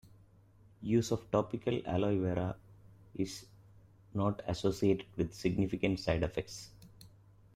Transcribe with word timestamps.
Use 0.81 1.11
of 1.11 1.29
topical 1.29 1.79
aloe 1.85 2.17
vera 2.21 2.55
is 3.13 3.45
not 4.15 4.41
associated 4.47 5.05
with 5.15 5.31
significant 5.35 5.99
side 5.99 6.23
effects. 6.23 6.71